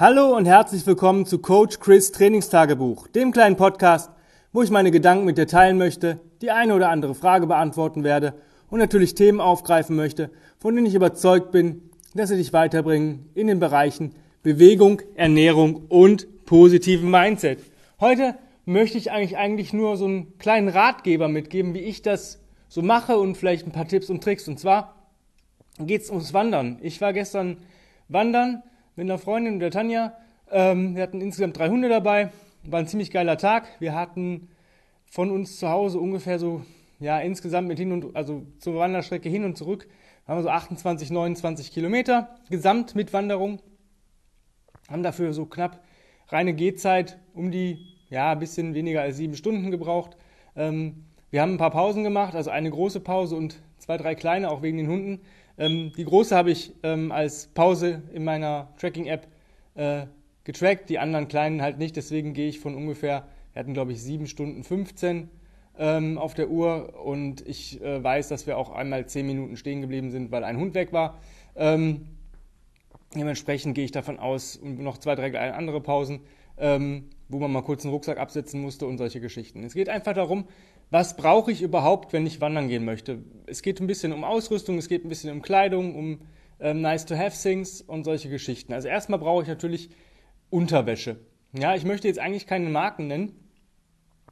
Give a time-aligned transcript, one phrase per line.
[0.00, 4.10] Hallo und herzlich willkommen zu Coach Chris Trainingstagebuch, dem kleinen Podcast,
[4.50, 8.32] wo ich meine Gedanken mit dir teilen möchte, die eine oder andere Frage beantworten werde
[8.70, 13.46] und natürlich Themen aufgreifen möchte, von denen ich überzeugt bin, dass sie dich weiterbringen in
[13.46, 17.58] den Bereichen Bewegung, Ernährung und positiven Mindset.
[18.00, 22.40] Heute möchte ich eigentlich eigentlich nur so einen kleinen Ratgeber mitgeben, wie ich das
[22.70, 24.48] so mache und vielleicht ein paar Tipps und Tricks.
[24.48, 24.94] Und zwar
[25.78, 26.78] geht es ums Wandern.
[26.80, 27.58] Ich war gestern
[28.08, 28.62] wandern
[28.96, 30.14] mit einer Freundin der Tanja.
[30.50, 32.30] Ähm, wir hatten insgesamt drei Hunde dabei.
[32.64, 33.68] War ein ziemlich geiler Tag.
[33.78, 34.48] Wir hatten
[35.06, 36.62] von uns zu Hause ungefähr so,
[36.98, 39.88] ja, insgesamt mit hin und, also zur Wanderstrecke hin und zurück,
[40.26, 43.60] haben wir so 28, 29 Kilometer gesamt mit Wanderung.
[44.88, 45.82] Haben dafür so knapp
[46.28, 50.16] reine Gehzeit um die, ja, ein bisschen weniger als sieben Stunden gebraucht.
[50.56, 54.50] Ähm, wir haben ein paar Pausen gemacht, also eine große Pause und zwei, drei kleine,
[54.50, 55.20] auch wegen den Hunden.
[55.60, 59.26] Ähm, die große habe ich ähm, als Pause in meiner Tracking-App
[59.74, 60.06] äh,
[60.42, 61.96] getrackt, die anderen kleinen halt nicht.
[61.96, 65.28] Deswegen gehe ich von ungefähr, wir hatten glaube ich 7 Stunden 15
[65.78, 69.82] ähm, auf der Uhr und ich äh, weiß, dass wir auch einmal 10 Minuten stehen
[69.82, 71.18] geblieben sind, weil ein Hund weg war.
[71.54, 72.06] Ähm,
[73.14, 76.20] dementsprechend gehe ich davon aus, und noch zwei, drei andere Pausen,
[76.56, 79.64] ähm, wo man mal kurz einen Rucksack absetzen musste und solche Geschichten.
[79.64, 80.44] Es geht einfach darum,
[80.90, 83.22] was brauche ich überhaupt, wenn ich wandern gehen möchte.
[83.46, 86.20] Es geht ein bisschen um Ausrüstung, es geht ein bisschen um Kleidung, um
[86.58, 88.72] ähm, Nice-to-have-Things und solche Geschichten.
[88.72, 89.90] Also erstmal brauche ich natürlich
[90.50, 91.20] Unterwäsche.
[91.52, 93.32] Ja, ich möchte jetzt eigentlich keine Marken nennen,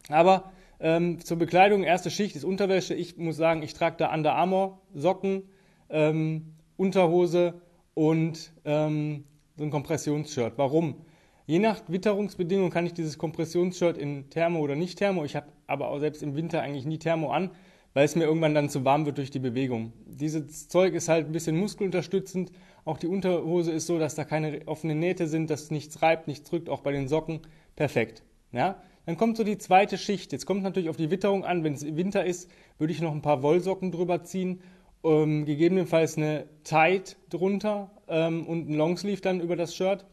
[0.09, 2.95] aber ähm, zur Bekleidung, erste Schicht ist Unterwäsche.
[2.95, 5.43] Ich muss sagen, ich trage da Under Armour, Socken,
[5.91, 7.61] ähm, Unterhose
[7.95, 9.25] und ähm,
[9.57, 10.55] so ein Kompressionsshirt.
[10.57, 11.05] Warum?
[11.49, 15.25] Je nach Witterungsbedingungen kann ich dieses Kompressionsshirt in Thermo oder nicht Thermo.
[15.25, 17.53] Ich habe aber auch selbst im Winter eigentlich nie Thermo an,
[17.95, 19.95] weil es mir irgendwann dann zu warm wird durch die Bewegung.
[20.05, 22.53] Dieses Zeug ist halt ein bisschen muskelunterstützend.
[22.85, 26.51] Auch die Unterhose ist so, dass da keine offenen Nähte sind, dass nichts reibt, nichts
[26.51, 27.41] drückt, auch bei den Socken.
[27.77, 28.23] Perfekt.
[28.53, 28.83] Ja?
[29.07, 30.33] Dann kommt so die zweite Schicht.
[30.33, 31.65] Jetzt kommt natürlich auf die Witterung an.
[31.65, 34.61] Wenn es Winter ist, würde ich noch ein paar Wollsocken drüber ziehen.
[35.03, 40.05] Ähm, gegebenenfalls eine Tight drunter ähm, und ein Longsleeve dann über das Shirt.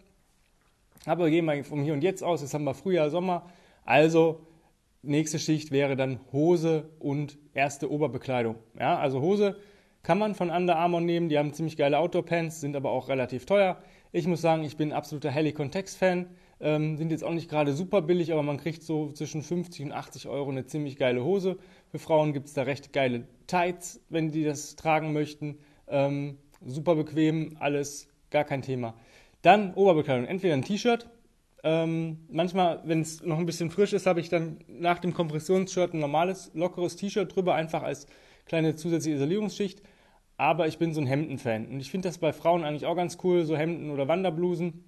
[1.05, 2.41] Aber gehen wir vom Hier und Jetzt aus.
[2.41, 3.49] Jetzt haben wir Frühjahr, Sommer.
[3.85, 4.41] Also
[5.03, 8.55] nächste Schicht wäre dann Hose und erste Oberbekleidung.
[8.79, 9.55] Ja, also Hose
[10.01, 11.29] kann man von Under Armour nehmen.
[11.29, 13.77] Die haben ziemlich geile Outdoor-Pants, sind aber auch relativ teuer.
[14.11, 16.27] Ich muss sagen, ich bin absoluter Helicon Tex-Fan.
[16.59, 19.91] Ähm, sind jetzt auch nicht gerade super billig, aber man kriegt so zwischen 50 und
[19.91, 21.57] 80 Euro eine ziemlich geile Hose.
[21.91, 25.59] Für Frauen gibt es da recht geile Tights, wenn die das tragen möchten.
[25.87, 28.95] Ähm, super bequem, alles gar kein Thema.
[29.45, 31.07] Dann Oberbekleidung, entweder ein T-Shirt.
[31.63, 35.93] Ähm, manchmal, wenn es noch ein bisschen frisch ist, habe ich dann nach dem Kompressionsshirt
[35.93, 38.07] ein normales, lockeres T-Shirt drüber, einfach als
[38.47, 39.83] kleine zusätzliche Isolierungsschicht.
[40.35, 41.67] Aber ich bin so ein Hemden-Fan.
[41.67, 44.83] Und ich finde das bei Frauen eigentlich auch ganz cool, so Hemden oder Wanderblusen.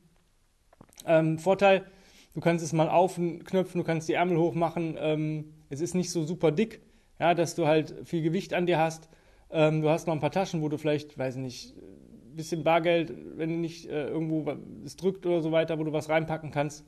[1.06, 1.86] Ähm, Vorteil,
[2.34, 4.98] du kannst es mal aufknöpfen, du kannst die Ärmel hochmachen.
[5.00, 6.82] Ähm, es ist nicht so super dick,
[7.20, 9.08] ja, dass du halt viel Gewicht an dir hast.
[9.52, 11.76] Ähm, du hast noch ein paar Taschen, wo du vielleicht, weiß nicht,
[12.38, 14.46] bisschen Bargeld, wenn nicht äh, irgendwo
[14.86, 16.86] es drückt oder so weiter, wo du was reinpacken kannst.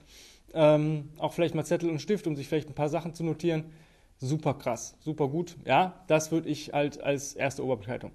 [0.54, 3.66] Ähm, auch vielleicht mal Zettel und Stift, um sich vielleicht ein paar Sachen zu notieren.
[4.18, 5.58] Super krass, super gut.
[5.66, 8.12] Ja, das würde ich halt als erste Oberbekleidung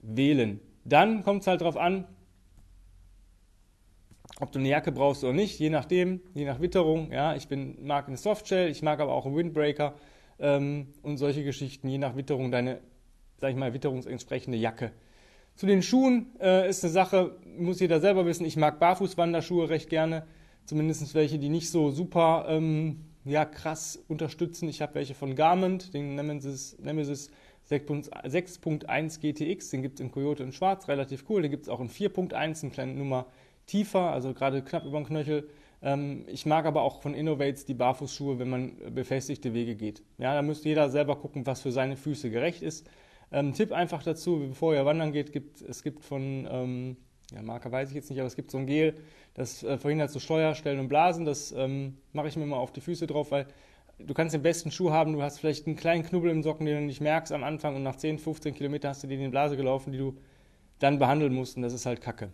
[0.00, 0.60] wählen.
[0.84, 2.06] Dann kommt es halt darauf an,
[4.40, 7.12] ob du eine Jacke brauchst oder nicht, je nachdem, je nach Witterung.
[7.12, 9.94] Ja, ich bin, mag eine Softshell, ich mag aber auch einen Windbreaker
[10.38, 12.80] ähm, und solche Geschichten, je nach Witterung deine,
[13.38, 14.92] sag ich mal, witterungsentsprechende Jacke.
[15.58, 18.44] Zu den Schuhen äh, ist eine Sache, muss jeder selber wissen.
[18.44, 20.24] Ich mag Barfußwanderschuhe recht gerne.
[20.66, 24.68] Zumindest welche, die nicht so super ähm, ja, krass unterstützen.
[24.68, 27.32] Ich habe welche von Garment, den Nemesis, Nemesis
[27.68, 29.70] 6.1 GTX.
[29.70, 31.42] Den gibt es in Coyote in Schwarz, relativ cool.
[31.42, 33.26] Den gibt es auch in 4.1, eine kleine Nummer
[33.66, 35.48] tiefer, also gerade knapp über den Knöchel.
[35.82, 40.04] Ähm, ich mag aber auch von Innovates die Barfußschuhe, wenn man befestigte Wege geht.
[40.18, 42.88] Ja, da müsste jeder selber gucken, was für seine Füße gerecht ist.
[43.30, 46.96] Ähm, Tipp einfach dazu, bevor ihr wandern geht, gibt, es gibt von, ähm,
[47.32, 48.94] ja, Marke weiß ich jetzt nicht, aber es gibt so ein Gel,
[49.34, 51.24] das äh, verhindert so Steuerstellen und Blasen.
[51.24, 53.46] Das ähm, mache ich mir mal auf die Füße drauf, weil
[53.98, 56.76] du kannst den besten Schuh haben, du hast vielleicht einen kleinen Knubbel im Socken, den
[56.76, 59.56] du nicht merkst am Anfang und nach 10, 15 Kilometern hast du dir die Blase
[59.56, 60.16] gelaufen, die du
[60.78, 62.30] dann behandeln musst und das ist halt Kacke.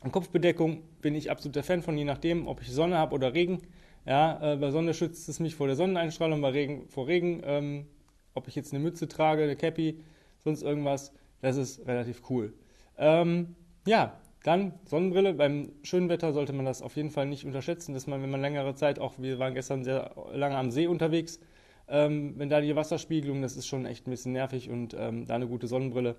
[0.00, 3.62] An Kopfbedeckung bin ich absoluter Fan von, je nachdem, ob ich Sonne habe oder Regen.
[4.06, 7.86] Ja, äh, bei Sonne schützt es mich vor der Sonneneinstrahlung, bei Regen vor Regen ähm,
[8.34, 10.00] ob ich jetzt eine Mütze trage, eine Cappy,
[10.44, 12.54] sonst irgendwas, das ist relativ cool.
[12.96, 13.54] Ähm,
[13.86, 15.34] ja, dann Sonnenbrille.
[15.34, 18.40] Beim schönen Wetter sollte man das auf jeden Fall nicht unterschätzen, dass man, wenn man
[18.40, 21.40] längere Zeit, auch wir waren gestern sehr lange am See unterwegs,
[21.88, 25.34] ähm, wenn da die Wasserspiegelung, das ist schon echt ein bisschen nervig und ähm, da
[25.34, 26.16] eine gute Sonnenbrille.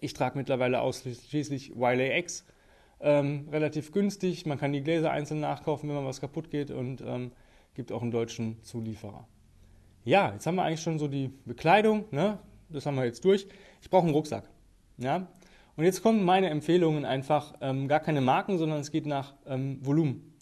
[0.00, 2.44] Ich trage mittlerweile ausschließlich Wiley X.
[3.00, 7.02] Ähm, relativ günstig, man kann die Gläser einzeln nachkaufen, wenn man was kaputt geht und
[7.02, 7.32] ähm,
[7.74, 9.26] gibt auch einen deutschen Zulieferer.
[10.06, 12.38] Ja, jetzt haben wir eigentlich schon so die Bekleidung, ne?
[12.68, 13.48] das haben wir jetzt durch.
[13.82, 14.48] Ich brauche einen Rucksack.
[14.98, 15.26] Ja?
[15.76, 19.84] Und jetzt kommen meine Empfehlungen einfach, ähm, gar keine Marken, sondern es geht nach ähm,
[19.84, 20.32] Volumen.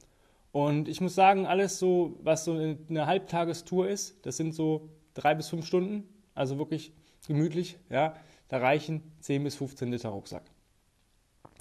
[0.53, 5.35] Und ich muss sagen, alles so, was so eine Halbtagestour ist, das sind so drei
[5.35, 6.93] bis fünf Stunden, also wirklich
[7.27, 8.17] gemütlich, ja,
[8.49, 10.45] da reichen 10 bis 15 Liter Rucksack.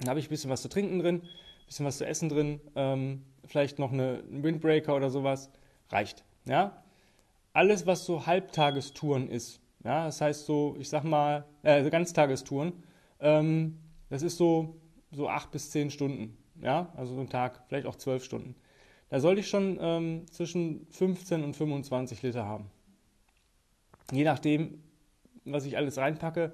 [0.00, 2.60] Dann habe ich ein bisschen was zu trinken drin, ein bisschen was zu essen drin,
[2.76, 5.50] ähm, vielleicht noch eine, einen Windbreaker oder sowas,
[5.88, 6.83] reicht, ja.
[7.54, 12.72] Alles, was so Halbtagestouren ist, ja, das heißt so, ich sag mal, äh, Ganztagestouren,
[13.20, 13.78] ähm,
[14.10, 14.80] das ist so,
[15.12, 18.56] so acht bis zehn Stunden, ja, also so ein Tag, vielleicht auch zwölf Stunden.
[19.08, 22.72] Da sollte ich schon ähm, zwischen 15 und 25 Liter haben.
[24.10, 24.82] Je nachdem,
[25.44, 26.52] was ich alles reinpacke,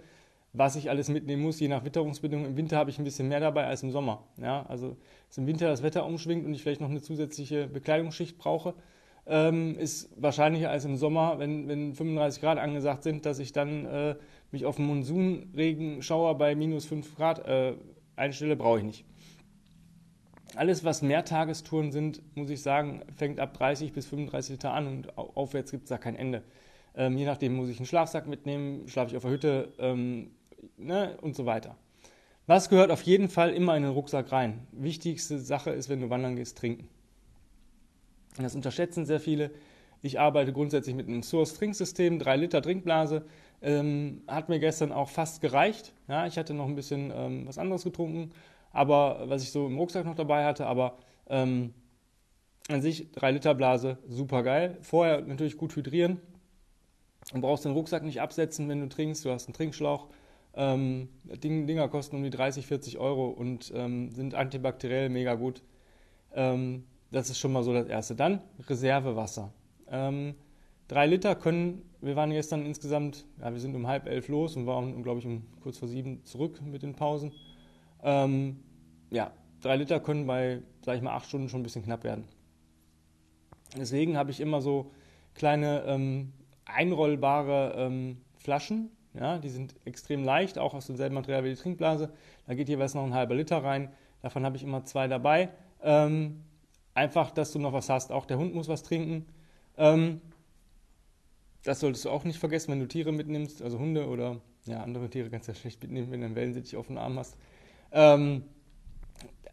[0.52, 2.50] was ich alles mitnehmen muss, je nach Witterungsbedingungen.
[2.50, 4.25] Im Winter habe ich ein bisschen mehr dabei als im Sommer.
[4.37, 4.99] Ja, also,
[5.29, 8.75] dass im Winter das Wetter umschwingt und ich vielleicht noch eine zusätzliche Bekleidungsschicht brauche,
[9.31, 13.87] ähm, ist wahrscheinlicher als im Sommer, wenn, wenn 35 Grad angesagt sind, dass ich dann
[13.87, 14.17] äh,
[14.50, 17.75] mich auf einen Monsunregenschauer bei minus 5 Grad äh,
[18.17, 19.05] einstelle, brauche ich nicht.
[20.56, 25.17] Alles, was Mehrtagestouren sind, muss ich sagen, fängt ab 30 bis 35 Liter an und
[25.17, 26.43] aufwärts gibt es da kein Ende.
[26.97, 30.33] Ähm, je nachdem muss ich einen Schlafsack mitnehmen, schlafe ich auf der Hütte ähm,
[30.76, 31.76] ne, und so weiter.
[32.49, 34.67] Was gehört auf jeden Fall immer in den Rucksack rein?
[34.73, 36.88] Wichtigste Sache ist, wenn du wandern gehst, trinken.
[38.38, 39.50] Das unterschätzen sehr viele.
[40.03, 43.25] Ich arbeite grundsätzlich mit einem Source-Trinksystem, 3 Liter Trinkblase.
[43.62, 45.93] Ähm, hat mir gestern auch fast gereicht.
[46.09, 48.31] Ja, ich hatte noch ein bisschen ähm, was anderes getrunken,
[48.73, 50.97] aber was ich so im Rucksack noch dabei hatte, aber
[51.29, 51.75] ähm,
[52.69, 54.79] an sich 3 Liter Blase, super geil.
[54.81, 56.21] Vorher natürlich gut hydrieren.
[57.33, 59.25] Du brauchst den Rucksack nicht absetzen, wenn du trinkst.
[59.25, 60.09] Du hast einen Trinkschlauch.
[60.55, 65.62] Ähm, Dinger kosten um die 30, 40 Euro und ähm, sind antibakteriell mega gut.
[66.35, 68.15] Ähm, das ist schon mal so das Erste.
[68.15, 69.53] Dann Reservewasser.
[69.89, 70.35] Ähm,
[70.89, 74.67] drei Liter können, wir waren gestern insgesamt, ja, wir sind um halb elf los und
[74.67, 77.33] waren, glaube ich, um kurz vor sieben zurück mit den Pausen.
[78.03, 78.61] Ähm,
[79.11, 82.25] ja, drei Liter können bei, sag ich mal, acht Stunden schon ein bisschen knapp werden.
[83.77, 84.91] Deswegen habe ich immer so
[85.35, 86.33] kleine ähm,
[86.65, 88.91] einrollbare ähm, Flaschen.
[89.15, 92.12] Ja, die sind extrem leicht, auch aus demselben Material wie die Trinkblase.
[92.47, 93.91] Da geht jeweils noch ein halber Liter rein.
[94.23, 95.51] Davon habe ich immer zwei dabei.
[95.83, 96.45] Ähm,
[96.95, 98.13] einfach, dass du noch was hast.
[98.13, 99.27] Auch der Hund muss was trinken.
[99.77, 100.21] Ähm,
[101.63, 105.09] das solltest du auch nicht vergessen, wenn du Tiere mitnimmst, also Hunde oder ja, andere
[105.11, 107.37] Tiere kannst du ja schlecht mitnehmen, wenn du einen Wellensittich auf dem Arm hast.
[107.93, 108.45] Ähm,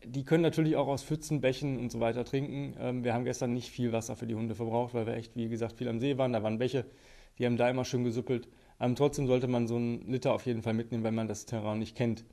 [0.06, 2.76] die können natürlich auch aus Pfützen, Bächen und so weiter trinken.
[2.80, 5.50] Ähm, wir haben gestern nicht viel Wasser für die Hunde verbraucht, weil wir echt, wie
[5.50, 6.34] gesagt, viel am See waren.
[6.34, 6.86] Da waren Bäche,
[7.38, 8.48] die haben da immer schön gesüppelt.
[8.80, 11.80] Ähm, trotzdem sollte man so einen Liter auf jeden Fall mitnehmen, wenn man das Terrain
[11.80, 12.26] nicht kennt.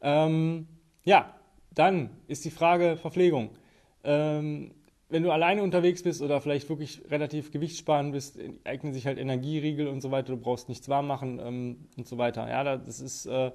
[0.00, 0.66] Ähm,
[1.04, 1.34] ja,
[1.74, 3.50] dann ist die Frage Verpflegung.
[4.04, 4.72] Ähm,
[5.08, 9.86] wenn du alleine unterwegs bist oder vielleicht wirklich relativ gewichtssparen bist, eignen sich halt Energieriegel
[9.86, 10.32] und so weiter.
[10.32, 12.48] Du brauchst nichts warm machen ähm, und so weiter.
[12.48, 13.52] Ja, das ist äh,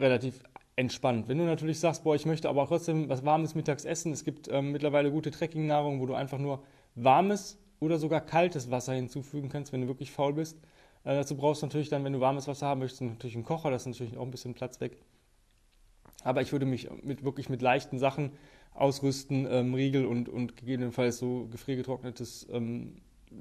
[0.00, 0.42] relativ
[0.76, 1.28] entspannt.
[1.28, 4.48] Wenn du natürlich sagst, boah, ich möchte aber trotzdem was Warmes mittags essen, es gibt
[4.50, 6.62] ähm, mittlerweile gute Trekkingnahrung, wo du einfach nur
[6.94, 10.58] warmes oder sogar kaltes Wasser hinzufügen kannst, wenn du wirklich faul bist.
[11.04, 13.70] Äh, dazu brauchst du natürlich dann, wenn du warmes Wasser haben möchtest, natürlich einen Kocher,
[13.70, 14.98] das ist natürlich auch ein bisschen Platz weg.
[16.24, 18.32] Aber ich würde mich mit, wirklich mit leichten Sachen
[18.72, 22.96] ausrüsten, ähm, Riegel und, und gegebenenfalls so gefriergetrocknetes ähm,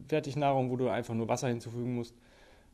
[0.07, 2.15] Fertignahrung, wo du einfach nur Wasser hinzufügen musst.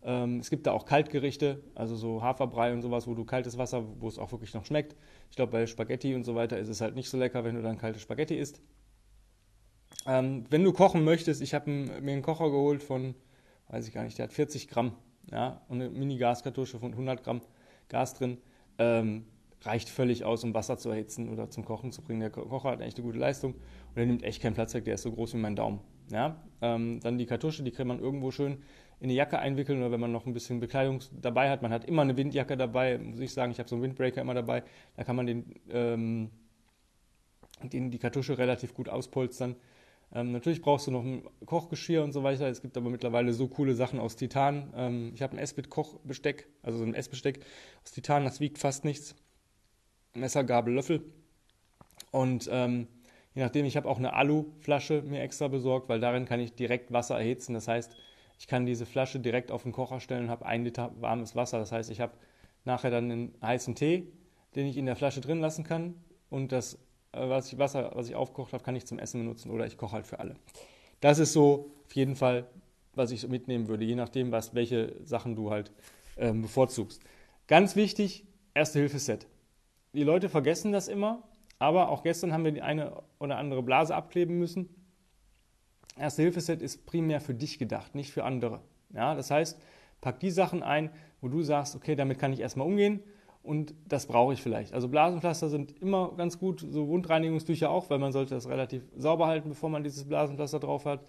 [0.01, 3.83] Ähm, es gibt da auch Kaltgerichte, also so Haferbrei und sowas, wo du kaltes Wasser,
[3.99, 4.95] wo es auch wirklich noch schmeckt.
[5.29, 7.61] Ich glaube, bei Spaghetti und so weiter ist es halt nicht so lecker, wenn du
[7.61, 8.61] dann kalte Spaghetti isst.
[10.05, 13.13] Ähm, wenn du kochen möchtest, ich habe mir einen Kocher geholt von,
[13.67, 14.93] weiß ich gar nicht, der hat 40 Gramm,
[15.31, 17.41] ja, und eine Mini-Gaskartusche von 100 Gramm
[17.89, 18.37] Gas drin.
[18.77, 19.25] Ähm,
[19.63, 22.21] reicht völlig aus, um Wasser zu erhitzen oder zum Kochen zu bringen.
[22.21, 24.95] Der Kocher hat echt eine gute Leistung und der nimmt echt keinen Platz weg, der
[24.95, 25.79] ist so groß wie mein Daumen.
[26.11, 26.41] Ja?
[26.61, 28.59] Ähm, dann die Kartusche, die kann man irgendwo schön
[28.99, 31.61] in eine Jacke einwickeln oder wenn man noch ein bisschen Bekleidung dabei hat.
[31.61, 34.33] Man hat immer eine Windjacke dabei, muss ich sagen, ich habe so einen Windbreaker immer
[34.33, 34.63] dabei.
[34.97, 36.31] Da kann man den, ähm,
[37.63, 39.55] den, die Kartusche relativ gut auspolstern.
[40.11, 42.47] Ähm, natürlich brauchst du noch ein Kochgeschirr und so weiter.
[42.47, 44.73] Es gibt aber mittlerweile so coole Sachen aus Titan.
[44.75, 47.45] Ähm, ich habe ein Esbit-Kochbesteck, also so ein Essbesteck
[47.83, 49.15] aus Titan, das wiegt fast nichts.
[50.19, 51.01] Messer, Gabel, Löffel.
[52.11, 52.87] Und ähm,
[53.33, 56.91] je nachdem, ich habe auch eine Aluflasche mir extra besorgt, weil darin kann ich direkt
[56.91, 57.53] Wasser erhitzen.
[57.53, 57.95] Das heißt,
[58.37, 61.59] ich kann diese Flasche direkt auf den Kocher stellen und habe ein Liter warmes Wasser.
[61.59, 62.13] Das heißt, ich habe
[62.65, 64.11] nachher dann einen heißen Tee,
[64.55, 65.95] den ich in der Flasche drin lassen kann.
[66.29, 66.79] Und das
[67.11, 69.77] äh, was ich, Wasser, was ich aufgekocht habe, kann ich zum Essen benutzen oder ich
[69.77, 70.35] koche halt für alle.
[70.99, 72.47] Das ist so auf jeden Fall,
[72.93, 75.71] was ich mitnehmen würde, je nachdem, was, welche Sachen du halt
[76.17, 77.01] ähm, bevorzugst.
[77.47, 79.27] Ganz wichtig, Erste-Hilfe-Set.
[79.93, 81.23] Die Leute vergessen das immer,
[81.57, 84.69] aber auch gestern haben wir die eine oder andere Blase abkleben müssen.
[85.97, 88.61] Erste Hilfeset ist primär für dich gedacht, nicht für andere.
[88.93, 89.59] Ja, das heißt,
[90.01, 90.89] pack die Sachen ein,
[91.21, 93.01] wo du sagst, okay, damit kann ich erstmal umgehen
[93.43, 94.73] und das brauche ich vielleicht.
[94.73, 99.27] Also Blasenpflaster sind immer ganz gut, so Wundreinigungstücher auch, weil man sollte das relativ sauber
[99.27, 101.01] halten, bevor man dieses Blasenpflaster drauf hat.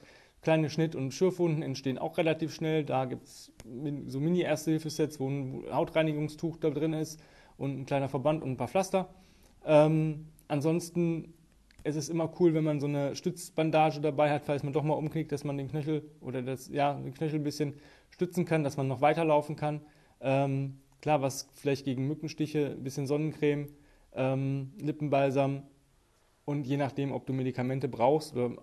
[0.43, 2.85] Kleine Schnitt- und Schürfwunden entstehen auch relativ schnell.
[2.85, 3.53] Da gibt es
[4.07, 7.21] so Mini-Erste-Hilfe-Sets, wo ein Hautreinigungstuch da drin ist
[7.61, 9.09] und ein kleiner Verband und ein paar Pflaster.
[9.64, 11.35] Ähm, ansonsten
[11.85, 14.95] es ist immer cool, wenn man so eine Stützbandage dabei hat, falls man doch mal
[14.95, 17.75] umknickt, dass man den Knöchel oder das, ja, den Knöchel ein bisschen
[18.11, 19.81] stützen kann, dass man noch weiterlaufen kann.
[20.21, 23.69] Ähm, klar, was vielleicht gegen Mückenstiche, ein bisschen Sonnencreme,
[24.14, 25.62] ähm, Lippenbalsam
[26.45, 28.57] und je nachdem, ob du Medikamente brauchst oder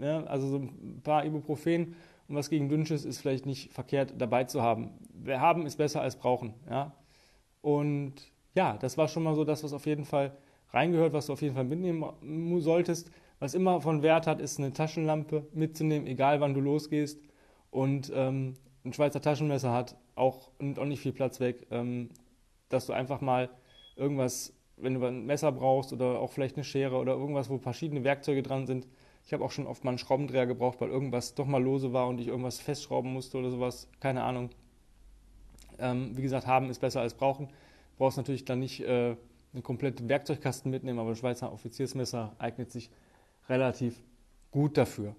[0.00, 1.96] ja, also so ein paar Ibuprofen
[2.28, 4.90] und was gegen Dünnschiss ist vielleicht nicht verkehrt dabei zu haben.
[5.12, 6.94] Wer haben ist besser als brauchen, ja.
[7.62, 8.14] Und
[8.58, 10.32] ja, das war schon mal so das, was auf jeden Fall
[10.70, 13.08] reingehört, was du auf jeden Fall mitnehmen solltest.
[13.38, 17.20] Was immer von Wert hat, ist eine Taschenlampe mitzunehmen, egal wann du losgehst.
[17.70, 22.08] Und ähm, ein Schweizer Taschenmesser hat auch, nimmt auch nicht viel Platz weg, ähm,
[22.68, 23.48] dass du einfach mal
[23.94, 28.02] irgendwas, wenn du ein Messer brauchst oder auch vielleicht eine Schere oder irgendwas, wo verschiedene
[28.02, 28.88] Werkzeuge dran sind.
[29.24, 32.08] Ich habe auch schon oft mal einen Schraubendreher gebraucht, weil irgendwas doch mal lose war
[32.08, 33.88] und ich irgendwas festschrauben musste oder sowas.
[34.00, 34.50] Keine Ahnung.
[35.78, 37.50] Ähm, wie gesagt, haben ist besser als brauchen.
[37.98, 39.16] Brauchst natürlich dann nicht äh,
[39.52, 42.90] einen kompletten Werkzeugkasten mitnehmen, aber ein Schweizer Offiziersmesser eignet sich
[43.48, 44.00] relativ
[44.50, 45.14] gut dafür.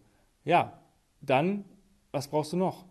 [0.45, 0.79] Ja,
[1.21, 1.65] dann,
[2.11, 2.85] was brauchst du noch?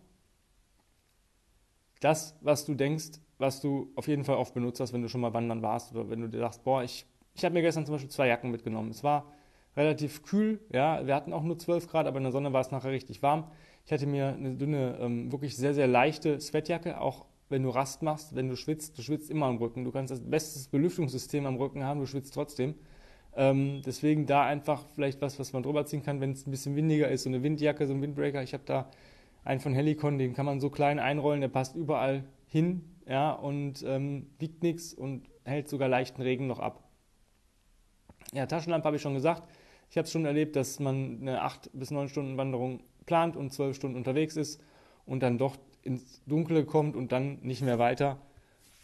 [1.99, 5.21] Das, was du denkst, was du auf jeden Fall oft benutzt hast, wenn du schon
[5.21, 7.95] mal wandern warst oder wenn du dir sagst, boah, ich, ich habe mir gestern zum
[7.95, 8.91] Beispiel zwei Jacken mitgenommen.
[8.91, 9.31] Es war
[9.75, 12.71] relativ kühl, ja, wir hatten auch nur 12 Grad, aber in der Sonne war es
[12.71, 13.49] nachher richtig warm.
[13.85, 18.01] Ich hatte mir eine dünne, ähm, wirklich sehr, sehr leichte Sweatjacke, auch wenn du Rast
[18.03, 19.83] machst, wenn du schwitzt, du schwitzt immer am Rücken.
[19.83, 22.75] Du kannst das beste Belüftungssystem am Rücken haben, du schwitzt trotzdem.
[23.35, 26.75] Ähm, deswegen da einfach vielleicht was, was man drüber ziehen kann, wenn es ein bisschen
[26.75, 28.43] windiger ist, so eine Windjacke, so ein Windbreaker.
[28.43, 28.89] Ich habe da
[29.43, 33.83] einen von Helicon, den kann man so klein einrollen, der passt überall hin, ja, und
[33.87, 36.83] ähm, wiegt nichts und hält sogar leichten Regen noch ab.
[38.33, 39.47] Ja, Taschenlampe habe ich schon gesagt.
[39.89, 43.51] Ich habe es schon erlebt, dass man eine 8 bis 9 Stunden Wanderung plant und
[43.51, 44.61] 12 Stunden unterwegs ist
[45.05, 48.17] und dann doch ins Dunkle kommt und dann nicht mehr weiter,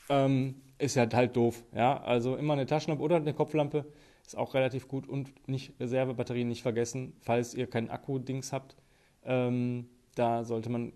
[0.10, 1.64] ähm, ist ja halt doof.
[1.74, 2.02] Ja?
[2.02, 3.86] Also immer eine Taschenlampe oder eine Kopflampe
[4.26, 8.76] ist auch relativ gut und nicht Reservebatterien nicht vergessen, falls ihr kein Akku-Dings habt.
[9.24, 10.94] Ähm, da sollte man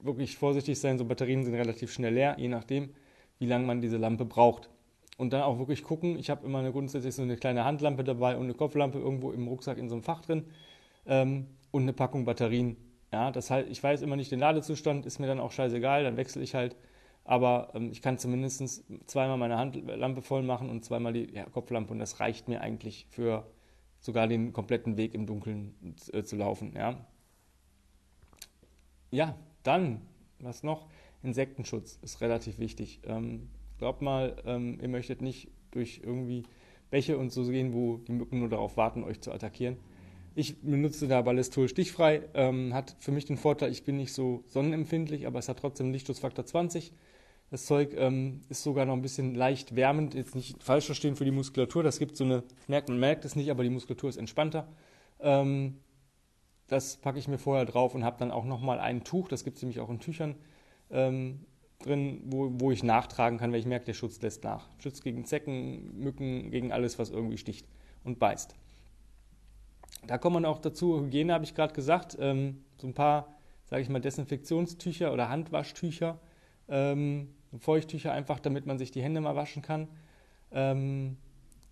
[0.00, 0.98] wirklich vorsichtig sein.
[0.98, 2.90] So Batterien sind relativ schnell leer, je nachdem,
[3.38, 4.68] wie lange man diese Lampe braucht.
[5.16, 6.18] Und dann auch wirklich gucken.
[6.18, 9.46] Ich habe immer eine, grundsätzlich so eine kleine Handlampe dabei und eine Kopflampe irgendwo im
[9.46, 10.46] Rucksack in so einem Fach drin
[11.06, 12.76] ähm, und eine Packung Batterien
[13.12, 16.16] ja, das halt, ich weiß immer nicht den Ladezustand, ist mir dann auch scheißegal, dann
[16.16, 16.76] wechsle ich halt.
[17.24, 21.92] Aber ähm, ich kann zumindest zweimal meine Handlampe voll machen und zweimal die ja, Kopflampe
[21.92, 23.46] und das reicht mir eigentlich für
[24.00, 26.74] sogar den kompletten Weg im Dunkeln äh, zu laufen.
[26.74, 27.06] Ja.
[29.10, 30.00] ja, dann,
[30.40, 30.88] was noch?
[31.22, 33.00] Insektenschutz ist relativ wichtig.
[33.04, 36.44] Ähm, glaubt mal, ähm, ihr möchtet nicht durch irgendwie
[36.90, 39.76] Bäche und so gehen, wo die Mücken nur darauf warten, euch zu attackieren.
[40.34, 42.22] Ich benutze da Ballistol stichfrei.
[42.34, 45.92] Ähm, hat für mich den Vorteil, ich bin nicht so sonnenempfindlich, aber es hat trotzdem
[45.92, 46.92] Lichtschutzfaktor 20.
[47.50, 51.26] Das Zeug ähm, ist sogar noch ein bisschen leicht wärmend, jetzt nicht falsch verstehen für
[51.26, 51.82] die Muskulatur.
[51.82, 54.68] Das gibt so eine, merkt man merkt es nicht, aber die Muskulatur ist entspannter.
[55.20, 55.80] Ähm,
[56.66, 59.58] das packe ich mir vorher drauf und habe dann auch nochmal ein Tuch, das gibt
[59.58, 60.36] es nämlich auch in Tüchern
[60.90, 61.44] ähm,
[61.80, 64.70] drin, wo, wo ich nachtragen kann, weil ich merke, der Schutz lässt nach.
[64.78, 67.68] Schützt gegen Zecken, Mücken, gegen alles, was irgendwie sticht
[68.02, 68.56] und beißt.
[70.06, 73.34] Da kommt man auch dazu, Hygiene habe ich gerade gesagt, ähm, so ein paar,
[73.66, 76.18] sage ich mal, Desinfektionstücher oder Handwaschtücher,
[76.68, 79.88] ähm, Feuchttücher einfach, damit man sich die Hände mal waschen kann.
[80.50, 81.16] Ähm,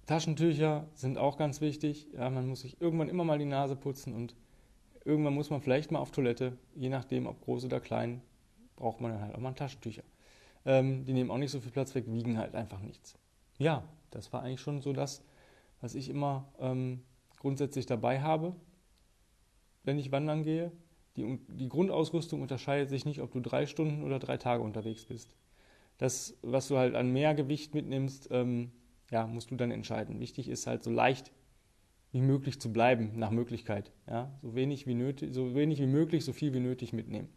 [0.07, 2.09] Taschentücher sind auch ganz wichtig.
[2.13, 4.35] Ja, man muss sich irgendwann immer mal die Nase putzen und
[5.05, 8.21] irgendwann muss man vielleicht mal auf Toilette, je nachdem, ob groß oder klein,
[8.77, 10.03] braucht man dann halt auch mal Taschentücher.
[10.65, 13.17] Ähm, die nehmen auch nicht so viel Platz weg, wiegen halt einfach nichts.
[13.59, 15.23] Ja, das war eigentlich schon so das,
[15.81, 17.03] was ich immer ähm,
[17.41, 18.55] grundsätzlich dabei habe,
[19.83, 20.71] wenn ich wandern gehe.
[21.17, 25.35] Die, die Grundausrüstung unterscheidet sich nicht, ob du drei Stunden oder drei Tage unterwegs bist.
[25.99, 28.71] Das, was du halt an mehr Gewicht mitnimmst, ähm,
[29.11, 30.21] ja, musst du dann entscheiden.
[30.21, 31.33] Wichtig ist halt so leicht
[32.13, 33.93] wie möglich zu bleiben, nach Möglichkeit.
[34.09, 34.33] Ja?
[34.43, 37.29] So, wenig wie nötig, so wenig wie möglich, so viel wie nötig mitnehmen.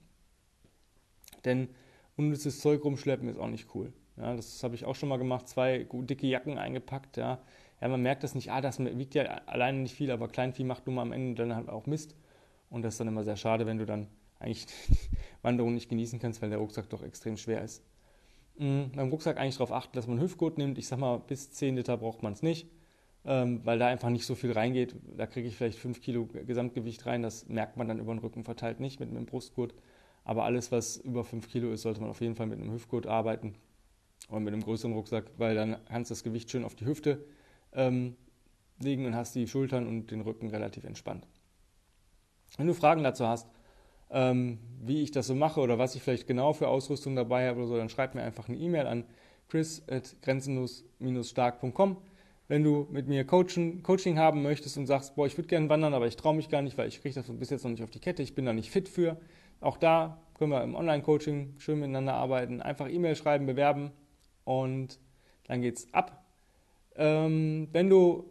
[1.46, 1.70] Denn
[2.16, 3.92] unnützes Zeug rumschleppen ist auch nicht cool.
[4.18, 7.42] Ja, das habe ich auch schon mal gemacht, zwei dicke Jacken eingepackt, ja,
[7.84, 10.86] ja, man merkt das nicht, ah, das wiegt ja alleine nicht viel, aber Kleinvieh macht
[10.88, 12.16] nun mal am Ende dann halt auch Mist.
[12.70, 14.08] Und das ist dann immer sehr schade, wenn du dann
[14.40, 14.96] eigentlich die
[15.42, 17.84] Wanderung nicht genießen kannst, weil der Rucksack doch extrem schwer ist.
[18.58, 20.78] mh, beim Rucksack eigentlich darauf achten, dass man Hüftgurt nimmt.
[20.78, 22.70] Ich sag mal, bis 10 Liter braucht man es nicht,
[23.26, 24.96] ähm, weil da einfach nicht so viel reingeht.
[25.18, 27.22] Da kriege ich vielleicht 5 Kilo Gesamtgewicht rein.
[27.22, 29.74] Das merkt man dann über den Rücken verteilt nicht mit einem Brustgurt.
[30.24, 33.08] Aber alles, was über 5 Kilo ist, sollte man auf jeden Fall mit einem Hüftgurt
[33.08, 33.56] arbeiten
[34.30, 37.26] und mit einem größeren Rucksack, weil dann kannst du das Gewicht schön auf die Hüfte
[37.74, 38.16] ähm,
[38.80, 41.28] legen und hast die Schultern und den Rücken relativ entspannt.
[42.58, 43.48] Wenn du Fragen dazu hast,
[44.12, 47.60] ähm, wie ich das so mache oder was ich vielleicht genau für Ausrüstung dabei habe
[47.60, 49.06] oder so, dann schreib mir einfach eine E-Mail an
[49.50, 51.98] chris.grenzenlos-stark.com.
[52.48, 55.94] Wenn du mit mir Coaching, Coaching haben möchtest und sagst, boah, ich würde gerne wandern,
[55.94, 57.90] aber ich traue mich gar nicht, weil ich kriege das bis jetzt noch nicht auf
[57.90, 59.18] die Kette, ich bin da nicht fit für.
[59.62, 62.62] Auch da können wir im Online-Coaching schön miteinander arbeiten.
[62.62, 63.92] Einfach E-Mail schreiben, bewerben
[64.44, 65.00] und
[65.48, 66.23] dann geht's ab.
[66.96, 68.26] Ähm, wenn du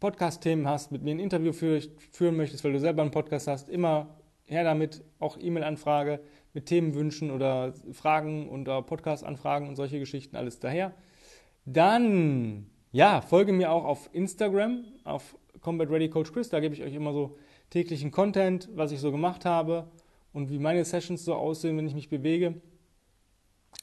[0.00, 4.18] Podcast-Themen hast, mit mir ein Interview führen möchtest, weil du selber einen Podcast hast, immer
[4.46, 6.20] her damit, auch E-Mail-Anfrage
[6.52, 10.92] mit Themenwünschen oder Fragen oder Podcast-Anfragen und solche Geschichten, alles daher.
[11.64, 16.82] Dann, ja, folge mir auch auf Instagram, auf Combat Ready Coach Chris, da gebe ich
[16.82, 17.38] euch immer so
[17.70, 19.88] täglichen Content, was ich so gemacht habe
[20.32, 22.60] und wie meine Sessions so aussehen, wenn ich mich bewege.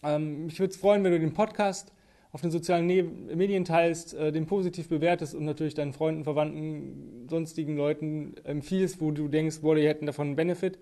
[0.03, 1.91] Ähm, mich würde es freuen, wenn du den Podcast
[2.31, 7.27] auf den sozialen ne Medien teilst, äh, den positiv bewertest und natürlich deinen Freunden, Verwandten,
[7.29, 10.79] sonstigen Leuten empfiehlst, wo du denkst, boah, die hätten davon einen Benefit.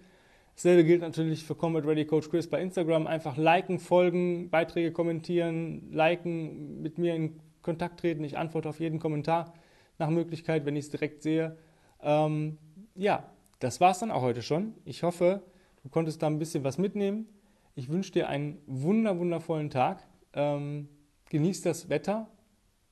[0.55, 3.07] Dasselbe gilt natürlich für Combat Ready Coach Chris bei Instagram.
[3.07, 8.23] Einfach liken, folgen, Beiträge kommentieren, liken, mit mir in Kontakt treten.
[8.23, 9.53] Ich antworte auf jeden Kommentar
[9.97, 11.57] nach Möglichkeit, wenn ich es direkt sehe.
[12.01, 12.57] Ähm,
[12.95, 13.29] ja,
[13.59, 14.73] das war es dann auch heute schon.
[14.85, 15.41] Ich hoffe,
[15.83, 17.27] du konntest da ein bisschen was mitnehmen.
[17.75, 20.05] Ich wünsche dir einen wunder, wundervollen Tag.
[20.33, 20.89] Ähm,
[21.29, 22.29] genieß das Wetter.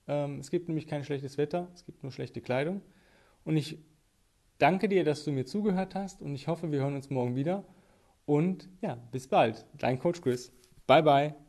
[0.08, 2.82] Ähm, es gibt nämlich kein schlechtes Wetter, es gibt nur schlechte Kleidung.
[3.44, 3.80] Und ich
[4.58, 7.64] danke dir, dass du mir zugehört hast und ich hoffe, wir hören uns morgen wieder.
[8.26, 9.66] Und ja, bis bald.
[9.78, 10.52] Dein Coach Chris.
[10.86, 11.47] Bye, bye.